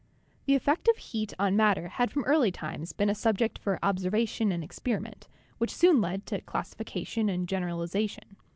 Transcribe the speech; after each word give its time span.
The 0.45 0.55
effect 0.55 0.87
of 0.87 0.97
heat 0.97 1.31
on 1.37 1.55
matter 1.55 1.87
had 1.89 2.09
from 2.09 2.23
early 2.23 2.51
times 2.51 2.91
been 2.91 3.07
a 3.11 3.13
subject 3.13 3.59
for 3.59 3.77
observation 3.83 4.51
and 4.51 4.63
experiment, 4.63 5.27
which 5.59 5.75
soon 5.75 6.01
led 6.01 6.25
to 6.25 6.41
classification 6.41 7.29
and 7.29 7.47
generalization. 7.47 8.35